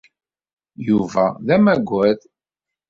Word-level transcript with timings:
Yuba 0.87 1.25
d 1.45 1.47
amagad. 1.55 2.19